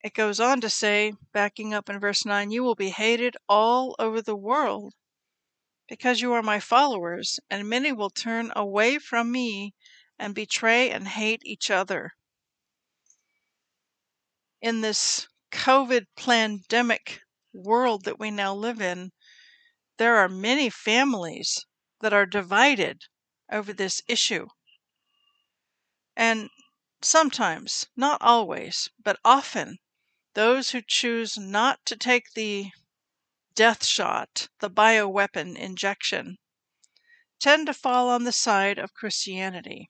It 0.03 0.13
goes 0.13 0.37
on 0.41 0.59
to 0.59 0.69
say, 0.69 1.13
backing 1.31 1.73
up 1.73 1.89
in 1.89 1.97
verse 1.97 2.25
9, 2.25 2.51
You 2.51 2.61
will 2.61 2.75
be 2.75 2.89
hated 2.89 3.37
all 3.47 3.95
over 3.99 4.21
the 4.21 4.35
world 4.35 4.95
because 5.87 6.19
you 6.19 6.33
are 6.33 6.43
my 6.43 6.59
followers, 6.59 7.39
and 7.49 7.69
many 7.69 7.93
will 7.93 8.09
turn 8.09 8.51
away 8.53 8.99
from 8.99 9.31
me 9.31 9.73
and 10.19 10.35
betray 10.35 10.91
and 10.91 11.07
hate 11.07 11.41
each 11.45 11.71
other. 11.71 12.11
In 14.61 14.81
this 14.81 15.29
COVID 15.53 16.07
pandemic 16.17 17.21
world 17.53 18.03
that 18.03 18.19
we 18.19 18.29
now 18.29 18.53
live 18.53 18.81
in, 18.81 19.13
there 19.97 20.17
are 20.17 20.29
many 20.29 20.69
families 20.69 21.65
that 22.01 22.13
are 22.13 22.25
divided 22.25 23.03
over 23.51 23.73
this 23.73 24.01
issue. 24.07 24.47
And 26.15 26.49
sometimes, 27.01 27.87
not 27.95 28.21
always, 28.21 28.89
but 29.03 29.19
often, 29.25 29.79
those 30.35 30.71
who 30.71 30.81
choose 30.81 31.37
not 31.37 31.85
to 31.87 31.97
take 31.97 32.33
the 32.33 32.71
death 33.55 33.85
shot, 33.85 34.49
the 34.59 34.69
bioweapon 34.69 35.57
injection, 35.57 36.37
tend 37.39 37.67
to 37.67 37.73
fall 37.73 38.09
on 38.09 38.23
the 38.23 38.31
side 38.31 38.77
of 38.79 38.93
Christianity 38.93 39.89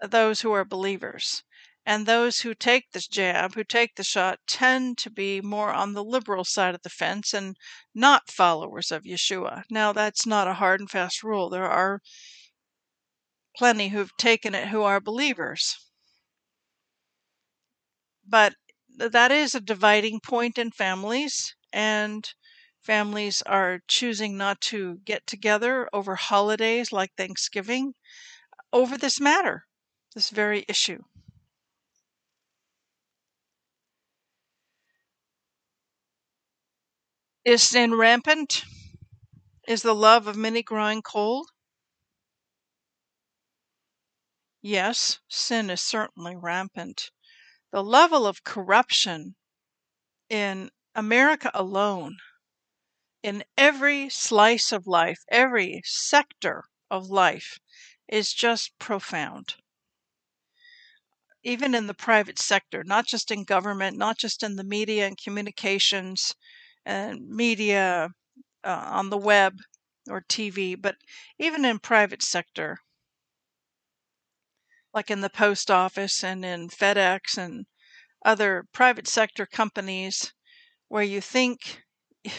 those 0.00 0.40
who 0.40 0.52
are 0.52 0.64
believers. 0.64 1.42
And 1.86 2.04
those 2.04 2.40
who 2.40 2.52
take 2.52 2.90
the 2.90 3.00
jab, 3.00 3.54
who 3.54 3.62
take 3.62 3.94
the 3.94 4.02
shot, 4.02 4.40
tend 4.48 4.98
to 4.98 5.10
be 5.10 5.40
more 5.40 5.72
on 5.72 5.92
the 5.92 6.02
liberal 6.02 6.44
side 6.44 6.74
of 6.74 6.82
the 6.82 6.90
fence 6.90 7.32
and 7.32 7.56
not 7.94 8.28
followers 8.28 8.90
of 8.90 9.04
Yeshua. 9.04 9.62
Now, 9.70 9.92
that's 9.92 10.26
not 10.26 10.48
a 10.48 10.54
hard 10.54 10.80
and 10.80 10.90
fast 10.90 11.22
rule. 11.22 11.48
There 11.48 11.70
are 11.70 12.02
plenty 13.56 13.88
who've 13.88 14.16
taken 14.16 14.52
it 14.54 14.68
who 14.68 14.82
are 14.82 15.00
believers. 15.00 15.76
But 18.26 18.56
that 18.96 19.30
is 19.30 19.54
a 19.54 19.60
dividing 19.60 20.20
point 20.20 20.58
in 20.58 20.72
families, 20.72 21.54
and 21.72 22.28
families 22.82 23.42
are 23.42 23.80
choosing 23.86 24.36
not 24.36 24.60
to 24.62 24.98
get 25.04 25.24
together 25.26 25.88
over 25.92 26.16
holidays 26.16 26.90
like 26.90 27.14
Thanksgiving 27.16 27.94
over 28.72 28.98
this 28.98 29.20
matter 29.20 29.66
this 30.14 30.30
very 30.30 30.64
issue. 30.66 31.02
Is 37.46 37.62
sin 37.62 37.94
rampant? 37.94 38.64
Is 39.68 39.82
the 39.82 39.94
love 39.94 40.26
of 40.26 40.34
many 40.34 40.64
growing 40.64 41.00
cold? 41.00 41.46
Yes, 44.60 45.20
sin 45.28 45.70
is 45.70 45.80
certainly 45.80 46.34
rampant. 46.34 47.12
The 47.70 47.84
level 47.84 48.26
of 48.26 48.42
corruption 48.42 49.36
in 50.28 50.72
America 50.96 51.52
alone, 51.54 52.16
in 53.22 53.44
every 53.56 54.08
slice 54.08 54.72
of 54.72 54.88
life, 54.88 55.20
every 55.30 55.82
sector 55.84 56.64
of 56.90 57.10
life, 57.10 57.60
is 58.08 58.34
just 58.34 58.76
profound. 58.80 59.54
Even 61.44 61.76
in 61.76 61.86
the 61.86 61.94
private 61.94 62.40
sector, 62.40 62.82
not 62.82 63.06
just 63.06 63.30
in 63.30 63.44
government, 63.44 63.96
not 63.96 64.18
just 64.18 64.42
in 64.42 64.56
the 64.56 64.64
media 64.64 65.06
and 65.06 65.16
communications 65.16 66.34
and 66.86 67.28
media 67.28 68.10
uh, 68.64 68.84
on 68.86 69.10
the 69.10 69.18
web 69.18 69.58
or 70.08 70.22
TV, 70.22 70.80
but 70.80 70.96
even 71.38 71.64
in 71.64 71.78
private 71.80 72.22
sector, 72.22 72.78
like 74.94 75.10
in 75.10 75.20
the 75.20 75.28
post 75.30 75.70
office 75.70 76.24
and 76.24 76.44
in 76.44 76.68
FedEx 76.68 77.36
and 77.36 77.66
other 78.24 78.64
private 78.72 79.08
sector 79.08 79.46
companies, 79.46 80.32
where 80.88 81.02
you 81.02 81.20
think 81.20 81.82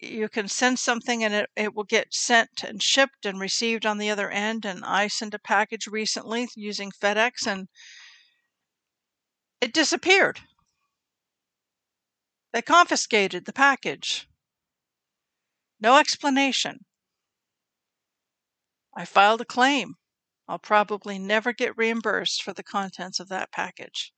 you 0.00 0.28
can 0.28 0.48
send 0.48 0.78
something 0.78 1.22
and 1.24 1.34
it, 1.34 1.50
it 1.56 1.74
will 1.74 1.84
get 1.84 2.12
sent 2.12 2.64
and 2.64 2.82
shipped 2.82 3.24
and 3.24 3.40
received 3.40 3.86
on 3.86 3.98
the 3.98 4.10
other 4.10 4.30
end. 4.30 4.64
And 4.64 4.84
I 4.84 5.08
sent 5.08 5.34
a 5.34 5.38
package 5.38 5.86
recently 5.86 6.48
using 6.56 6.90
FedEx 6.90 7.46
and 7.46 7.68
it 9.60 9.72
disappeared. 9.72 10.40
They 12.52 12.62
confiscated 12.62 13.44
the 13.44 13.52
package. 13.52 14.28
No 15.80 15.98
explanation. 15.98 16.84
I 18.94 19.04
filed 19.04 19.40
a 19.40 19.44
claim. 19.44 19.94
I'll 20.48 20.58
probably 20.58 21.18
never 21.18 21.52
get 21.52 21.76
reimbursed 21.76 22.42
for 22.42 22.52
the 22.52 22.64
contents 22.64 23.20
of 23.20 23.28
that 23.28 23.52
package. 23.52 24.12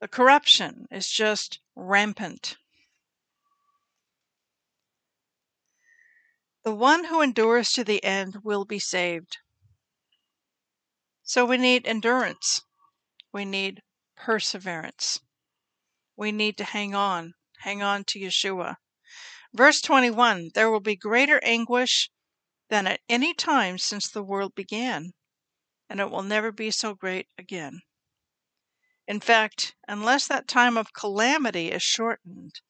The 0.00 0.08
corruption 0.08 0.86
is 0.90 1.08
just 1.08 1.60
rampant. 1.76 2.56
The 6.64 6.74
one 6.74 7.04
who 7.04 7.20
endures 7.20 7.70
to 7.72 7.84
the 7.84 8.02
end 8.02 8.38
will 8.42 8.64
be 8.64 8.78
saved. 8.78 9.38
So 11.22 11.44
we 11.44 11.58
need 11.58 11.86
endurance. 11.86 12.62
We 13.32 13.44
need 13.44 13.82
perseverance. 14.16 15.20
We 16.16 16.30
need 16.30 16.56
to 16.58 16.64
hang 16.64 16.94
on, 16.94 17.34
hang 17.58 17.82
on 17.82 18.04
to 18.04 18.20
Yeshua. 18.20 18.76
Verse 19.52 19.80
21 19.80 20.50
There 20.54 20.70
will 20.70 20.80
be 20.80 20.96
greater 20.96 21.40
anguish 21.42 22.10
than 22.68 22.86
at 22.86 23.00
any 23.08 23.34
time 23.34 23.78
since 23.78 24.08
the 24.08 24.22
world 24.22 24.54
began, 24.54 25.12
and 25.88 26.00
it 26.00 26.10
will 26.10 26.22
never 26.22 26.52
be 26.52 26.70
so 26.70 26.94
great 26.94 27.28
again. 27.38 27.82
In 29.06 29.20
fact, 29.20 29.74
unless 29.86 30.26
that 30.28 30.48
time 30.48 30.76
of 30.76 30.92
calamity 30.92 31.70
is 31.70 31.82
shortened, 31.82 32.60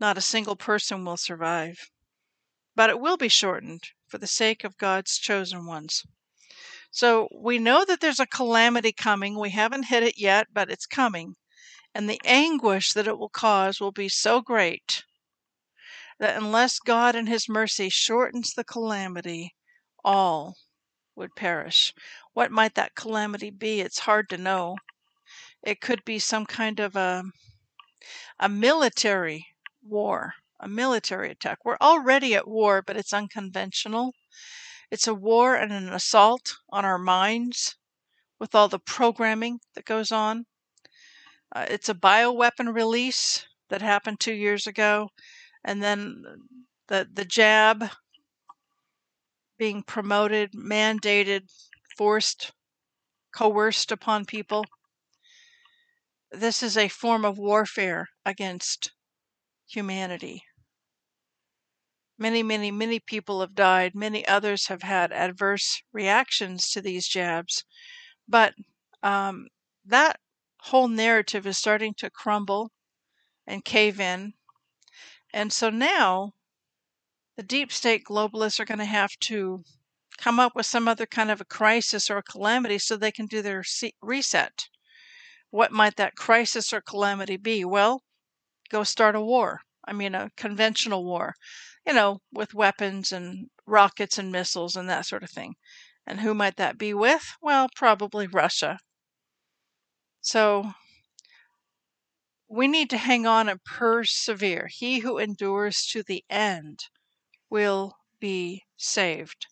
not 0.00 0.18
a 0.18 0.22
single 0.22 0.56
person 0.56 1.04
will 1.04 1.16
survive. 1.16 1.90
But 2.74 2.90
it 2.90 2.98
will 2.98 3.16
be 3.16 3.28
shortened 3.28 3.84
for 4.06 4.18
the 4.18 4.26
sake 4.26 4.64
of 4.64 4.78
God's 4.78 5.18
chosen 5.18 5.66
ones. 5.66 6.02
So 6.90 7.28
we 7.34 7.58
know 7.58 7.84
that 7.84 8.00
there's 8.00 8.18
a 8.20 8.26
calamity 8.26 8.92
coming. 8.92 9.38
We 9.38 9.50
haven't 9.50 9.84
hit 9.84 10.02
it 10.02 10.18
yet, 10.18 10.48
but 10.52 10.70
it's 10.70 10.86
coming. 10.86 11.36
And 11.94 12.08
the 12.08 12.20
anguish 12.24 12.92
that 12.92 13.08
it 13.08 13.18
will 13.18 13.28
cause 13.28 13.80
will 13.80 13.92
be 13.92 14.08
so 14.08 14.40
great 14.40 15.04
that 16.20 16.36
unless 16.36 16.78
God 16.78 17.16
in 17.16 17.26
His 17.26 17.48
mercy 17.48 17.88
shortens 17.88 18.52
the 18.52 18.64
calamity, 18.64 19.54
all 20.04 20.56
would 21.16 21.34
perish. 21.34 21.92
What 22.32 22.52
might 22.52 22.74
that 22.74 22.94
calamity 22.94 23.50
be? 23.50 23.80
It's 23.80 24.00
hard 24.00 24.28
to 24.30 24.38
know. 24.38 24.76
It 25.62 25.80
could 25.80 26.04
be 26.04 26.18
some 26.18 26.46
kind 26.46 26.78
of 26.78 26.94
a, 26.94 27.24
a 28.38 28.48
military 28.48 29.46
war, 29.82 30.34
a 30.60 30.68
military 30.68 31.30
attack. 31.30 31.64
We're 31.64 31.76
already 31.80 32.34
at 32.34 32.48
war, 32.48 32.82
but 32.82 32.96
it's 32.96 33.12
unconventional. 33.12 34.14
It's 34.90 35.06
a 35.06 35.14
war 35.14 35.54
and 35.56 35.72
an 35.72 35.92
assault 35.92 36.56
on 36.70 36.84
our 36.84 36.98
minds 36.98 37.76
with 38.38 38.54
all 38.54 38.68
the 38.68 38.78
programming 38.78 39.60
that 39.74 39.84
goes 39.84 40.10
on. 40.12 40.46
Uh, 41.54 41.66
it's 41.68 41.88
a 41.88 41.94
bioweapon 41.94 42.74
release 42.74 43.46
that 43.68 43.82
happened 43.82 44.20
two 44.20 44.32
years 44.34 44.66
ago 44.66 45.08
and 45.64 45.82
then 45.82 46.22
the 46.88 47.08
the 47.12 47.24
jab 47.24 47.90
being 49.58 49.82
promoted, 49.82 50.52
mandated, 50.52 51.42
forced, 51.98 52.52
coerced 53.36 53.92
upon 53.92 54.24
people. 54.24 54.64
This 56.32 56.62
is 56.62 56.78
a 56.78 56.88
form 56.88 57.26
of 57.26 57.36
warfare 57.36 58.08
against 58.24 58.92
humanity. 59.68 60.42
Many, 62.18 62.42
many, 62.42 62.70
many 62.70 63.00
people 63.00 63.42
have 63.42 63.54
died. 63.54 63.94
Many 63.94 64.26
others 64.26 64.68
have 64.68 64.82
had 64.82 65.12
adverse 65.12 65.82
reactions 65.92 66.70
to 66.70 66.80
these 66.80 67.06
jabs. 67.06 67.64
But 68.26 68.54
um, 69.02 69.48
that 69.84 70.20
whole 70.64 70.88
narrative 70.88 71.46
is 71.46 71.58
starting 71.58 71.94
to 71.94 72.10
crumble 72.10 72.70
and 73.46 73.64
cave 73.64 74.00
in 74.00 74.34
and 75.32 75.52
so 75.52 75.70
now 75.70 76.34
the 77.36 77.42
deep 77.42 77.72
state 77.72 78.04
globalists 78.04 78.60
are 78.60 78.64
going 78.64 78.78
to 78.78 78.84
have 78.84 79.16
to 79.20 79.64
come 80.18 80.38
up 80.38 80.54
with 80.54 80.66
some 80.66 80.86
other 80.86 81.06
kind 81.06 81.30
of 81.30 81.40
a 81.40 81.44
crisis 81.44 82.10
or 82.10 82.18
a 82.18 82.22
calamity 82.22 82.78
so 82.78 82.96
they 82.96 83.10
can 83.10 83.26
do 83.26 83.40
their 83.40 83.64
reset. 84.02 84.68
What 85.50 85.72
might 85.72 85.96
that 85.96 86.16
crisis 86.16 86.72
or 86.72 86.82
calamity 86.82 87.38
be? 87.38 87.64
Well, 87.64 88.02
go 88.68 88.84
start 88.84 89.14
a 89.16 89.20
war. 89.20 89.62
I 89.86 89.92
mean, 89.94 90.14
a 90.14 90.30
conventional 90.36 91.04
war, 91.04 91.34
you 91.86 91.94
know, 91.94 92.20
with 92.30 92.52
weapons 92.52 93.10
and 93.10 93.48
rockets 93.66 94.18
and 94.18 94.30
missiles 94.30 94.76
and 94.76 94.88
that 94.90 95.06
sort 95.06 95.22
of 95.22 95.30
thing. 95.30 95.54
And 96.06 96.20
who 96.20 96.34
might 96.34 96.56
that 96.56 96.76
be 96.76 96.92
with? 96.92 97.36
Well, 97.40 97.68
probably 97.74 98.26
Russia. 98.26 98.78
So 100.20 100.72
we 102.48 102.66
need 102.66 102.90
to 102.90 102.98
hang 102.98 103.26
on 103.26 103.48
and 103.48 103.62
persevere. 103.64 104.68
He 104.70 105.00
who 105.00 105.18
endures 105.18 105.86
to 105.92 106.02
the 106.02 106.24
end 106.28 106.80
will 107.48 107.96
be 108.18 108.64
saved. 108.76 109.46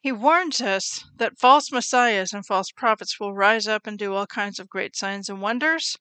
He 0.00 0.12
warns 0.12 0.62
us 0.62 1.04
that 1.18 1.38
false 1.38 1.70
messiahs 1.70 2.32
and 2.32 2.46
false 2.46 2.70
prophets 2.72 3.20
will 3.20 3.34
rise 3.34 3.68
up 3.68 3.86
and 3.86 3.98
do 3.98 4.14
all 4.14 4.26
kinds 4.26 4.58
of 4.58 4.70
great 4.70 4.96
signs 4.96 5.28
and 5.28 5.42
wonders. 5.42 5.98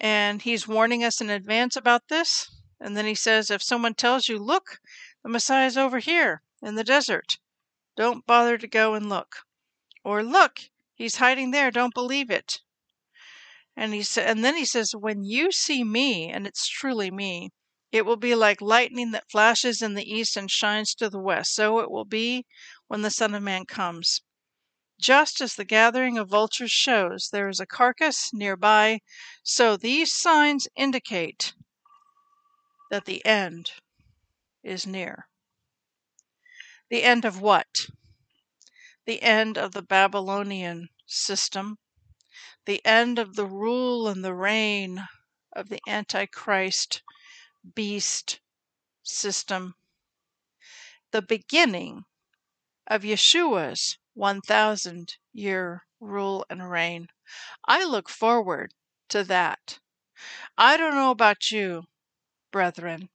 And 0.00 0.42
he's 0.42 0.66
warning 0.66 1.04
us 1.04 1.20
in 1.20 1.30
advance 1.30 1.76
about 1.76 2.08
this. 2.08 2.50
And 2.80 2.96
then 2.96 3.06
he 3.06 3.14
says, 3.14 3.50
if 3.50 3.62
someone 3.62 3.94
tells 3.94 4.28
you, 4.28 4.38
look, 4.38 4.78
the 5.22 5.28
Messiah's 5.28 5.76
over 5.76 6.00
here 6.00 6.42
in 6.60 6.74
the 6.74 6.84
desert, 6.84 7.38
don't 7.96 8.26
bother 8.26 8.58
to 8.58 8.66
go 8.66 8.94
and 8.94 9.08
look. 9.08 9.36
Or 10.04 10.24
look, 10.24 10.58
he's 10.98 11.16
hiding 11.16 11.52
there, 11.52 11.70
don't 11.70 11.94
believe 11.94 12.30
it. 12.30 12.60
And 13.76 13.94
he 13.94 14.02
said, 14.02 14.28
and 14.28 14.44
then 14.44 14.56
he 14.56 14.64
says, 14.64 14.92
when 14.92 15.24
you 15.24 15.52
see 15.52 15.84
me, 15.84 16.28
and 16.28 16.46
it's 16.46 16.68
truly 16.68 17.10
me, 17.10 17.50
it 17.92 18.04
will 18.04 18.16
be 18.16 18.34
like 18.34 18.60
lightning 18.60 19.12
that 19.12 19.30
flashes 19.30 19.80
in 19.80 19.94
the 19.94 20.04
east 20.04 20.36
and 20.36 20.50
shines 20.50 20.94
to 20.96 21.08
the 21.08 21.20
west. 21.20 21.54
So 21.54 21.78
it 21.78 21.90
will 21.90 22.04
be 22.04 22.44
when 22.88 23.02
the 23.02 23.10
Son 23.10 23.34
of 23.34 23.42
Man 23.42 23.64
comes. 23.64 24.20
Just 25.00 25.40
as 25.40 25.54
the 25.54 25.64
gathering 25.64 26.18
of 26.18 26.28
vultures 26.28 26.72
shows 26.72 27.28
there 27.30 27.48
is 27.48 27.60
a 27.60 27.66
carcass 27.66 28.30
nearby, 28.32 28.98
so 29.44 29.76
these 29.76 30.12
signs 30.12 30.66
indicate 30.76 31.54
that 32.90 33.04
the 33.04 33.24
end 33.24 33.70
is 34.64 34.86
near. 34.86 35.28
The 36.90 37.04
end 37.04 37.24
of 37.24 37.40
what? 37.40 37.68
The 39.08 39.22
end 39.22 39.56
of 39.56 39.72
the 39.72 39.80
Babylonian 39.80 40.90
system 41.06 41.78
the 42.66 42.84
end 42.84 43.18
of 43.18 43.36
the 43.36 43.46
rule 43.46 44.06
and 44.06 44.22
the 44.22 44.34
reign 44.34 45.08
of 45.54 45.70
the 45.70 45.80
Antichrist 45.88 47.00
beast 47.74 48.40
system, 49.02 49.74
the 51.10 51.22
beginning 51.22 52.04
of 52.86 53.00
Yeshua's 53.00 53.96
1,000 54.12 55.16
year 55.32 55.86
rule 56.00 56.44
and 56.50 56.70
reign. 56.70 57.08
I 57.64 57.84
look 57.84 58.10
forward 58.10 58.74
to 59.08 59.24
that. 59.24 59.78
I 60.58 60.76
don't 60.76 60.94
know 60.94 61.12
about 61.12 61.50
you, 61.50 61.84
brethren, 62.50 63.08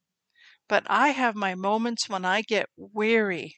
but 0.68 0.90
I 0.90 1.10
have 1.10 1.36
my 1.36 1.54
moments 1.54 2.10
when 2.10 2.26
I 2.26 2.42
get 2.42 2.72
weary. 2.76 3.58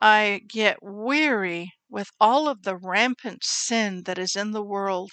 I 0.00 0.42
get 0.48 0.78
weary 0.82 1.74
with 1.88 2.10
all 2.18 2.48
of 2.48 2.62
the 2.62 2.76
rampant 2.76 3.44
sin 3.44 4.04
that 4.04 4.18
is 4.18 4.34
in 4.36 4.52
the 4.52 4.62
world, 4.62 5.12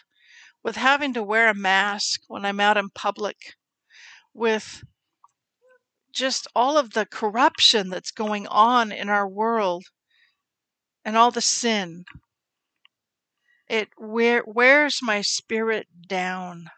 with 0.63 0.77
having 0.77 1.13
to 1.13 1.23
wear 1.23 1.49
a 1.49 1.53
mask 1.53 2.21
when 2.27 2.45
I'm 2.45 2.59
out 2.59 2.77
in 2.77 2.89
public, 2.89 3.37
with 4.33 4.83
just 6.13 6.47
all 6.55 6.77
of 6.77 6.91
the 6.91 7.05
corruption 7.05 7.89
that's 7.89 8.11
going 8.11 8.47
on 8.47 8.91
in 8.91 9.09
our 9.09 9.27
world 9.27 9.85
and 11.03 11.17
all 11.17 11.31
the 11.31 11.41
sin. 11.41 12.05
It 13.69 13.89
wear, 13.97 14.43
wears 14.45 14.99
my 15.01 15.21
spirit 15.21 15.87
down. 16.07 16.69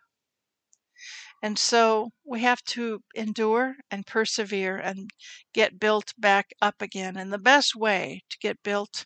And 1.42 1.58
so 1.58 2.12
we 2.26 2.42
have 2.42 2.62
to 2.66 3.04
endure 3.16 3.78
and 3.90 4.06
persevere 4.06 4.78
and 4.78 5.10
get 5.54 5.80
built 5.80 6.14
back 6.18 6.52
up 6.62 6.82
again. 6.82 7.16
And 7.16 7.32
the 7.32 7.38
best 7.38 7.76
way 7.76 8.24
to 8.30 8.38
get 8.40 8.62
built 8.62 9.06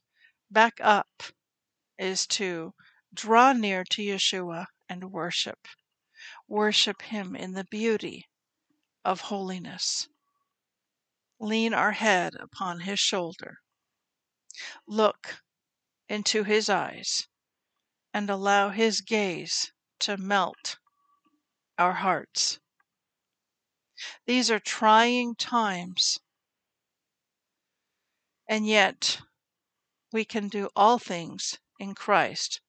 back 0.49 0.73
up 0.81 1.23
is 1.97 2.25
to 2.27 2.73
draw 3.13 3.53
near 3.53 3.83
to 3.91 4.01
Yeshua 4.01 4.65
and 4.89 5.11
worship. 5.11 5.67
Worship 6.47 7.03
Him 7.03 7.35
in 7.35 7.53
the 7.53 7.65
beauty 7.65 8.27
of 9.05 9.21
holiness. 9.21 10.07
Lean 11.39 11.73
our 11.73 11.91
head 11.91 12.33
upon 12.39 12.79
His 12.81 12.99
shoulder. 12.99 13.57
Look 14.87 15.43
into 16.09 16.43
His 16.43 16.69
eyes 16.69 17.27
and 18.13 18.29
allow 18.29 18.69
His 18.69 19.01
gaze 19.01 19.71
to 19.99 20.17
melt 20.17 20.77
our 21.77 21.93
hearts. 21.93 22.59
These 24.25 24.51
are 24.51 24.59
trying 24.59 25.36
times, 25.36 26.19
and 28.47 28.65
yet 28.67 29.21
we 30.12 30.25
can 30.25 30.47
do 30.47 30.69
all 30.75 30.99
things 30.99 31.59
in 31.79 31.95
Christ 31.95 32.62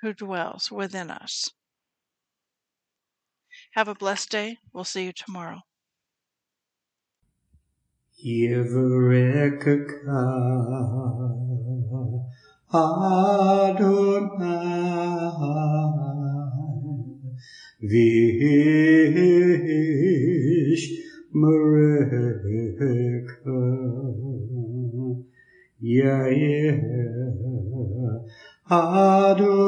who 0.00 0.12
dwells 0.14 0.70
within 0.70 1.10
us. 1.10 1.50
Have 3.72 3.88
a 3.88 3.94
blessed 3.94 4.30
day. 4.30 4.58
We'll 4.72 4.84
see 4.84 5.04
you 5.04 5.12
tomorrow. 5.12 5.62
Vish 17.80 19.14
Mareka 21.32 22.34
Yair 25.80 26.74
Adonai 28.68 29.67